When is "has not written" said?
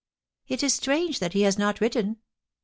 1.43-2.17